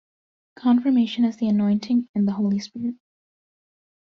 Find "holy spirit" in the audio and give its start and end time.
2.31-2.95